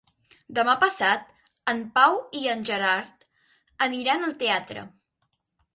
[0.59, 1.29] Demà passat
[1.75, 3.29] en Pau i en Gerard
[3.89, 4.91] aniran al teatre.